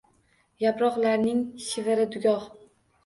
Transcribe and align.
Yaproqlarning 0.63 1.43
shiviri— 1.67 2.11
Dugoh 2.17 2.49